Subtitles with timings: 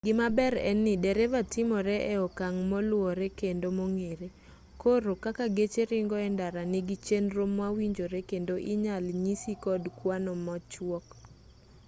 [0.07, 4.27] gimaber en ni dereva timore e okang' moluwore kendo mong'ere
[4.81, 11.05] koro kaka geche ringo e ndara nigi chenro mawinjore kendo inyal nyisi kod kwano machuok